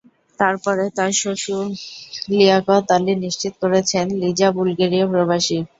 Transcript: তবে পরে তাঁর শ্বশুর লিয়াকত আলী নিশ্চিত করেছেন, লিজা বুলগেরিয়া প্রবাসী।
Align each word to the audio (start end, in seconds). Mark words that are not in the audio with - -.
তবে 0.39 0.57
পরে 0.65 0.85
তাঁর 0.97 1.11
শ্বশুর 1.19 1.65
লিয়াকত 2.31 2.85
আলী 2.95 3.13
নিশ্চিত 3.23 3.53
করেছেন, 3.63 4.05
লিজা 4.21 4.49
বুলগেরিয়া 4.55 5.05
প্রবাসী। 5.11 5.57